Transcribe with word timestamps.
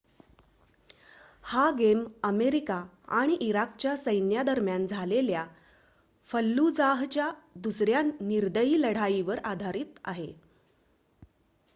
हा 1.43 1.65
game 1.71 1.99
America 2.23 2.77
आणि 3.17 3.33
इराकच्या 3.41 3.95
सैन्यादरम्यान 3.97 4.85
झालेल्या 4.87 5.45
फल्लुजाहच्या 6.29 7.29
दुसऱ्या 7.59 8.01
निर्दयी 8.21 8.81
लढाईवर 8.81 9.39
आधारीत 9.45 9.99
आहे 10.05 10.31